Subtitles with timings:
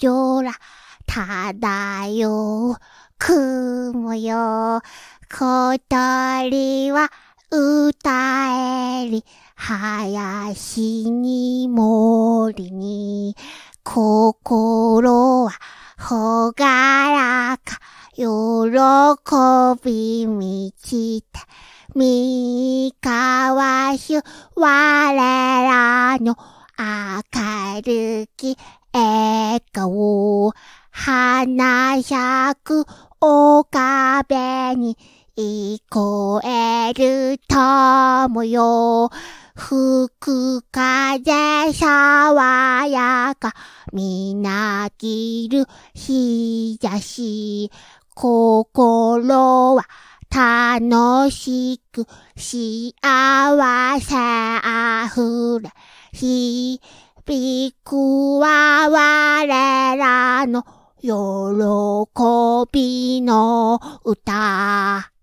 [0.00, 0.52] 空
[1.06, 2.76] 漂う
[3.18, 4.80] 雲よ。
[5.30, 7.10] 小鳥は
[7.50, 9.24] 歌えり、
[9.54, 13.36] 林に森に、
[13.82, 15.52] 心は
[15.98, 16.64] ほが
[17.54, 17.78] らか、
[18.14, 18.24] 喜
[19.84, 21.40] び満ちて、
[21.94, 24.16] 三河し
[24.56, 26.36] 我らの
[26.76, 27.22] 明
[27.80, 28.56] るき
[28.92, 30.52] 笑顔、
[30.90, 32.84] 花咲く
[33.20, 34.98] 丘辺に
[35.36, 39.10] 聞こえる友よ。
[39.56, 43.52] 吹く風爽やか、
[43.92, 47.70] みなぎる日差し、
[48.14, 49.84] 心は
[50.28, 52.06] 楽しく
[52.36, 52.92] 幸
[54.00, 55.70] せあふれ、
[57.26, 60.62] 響くは我らの
[61.00, 65.13] 喜びの歌。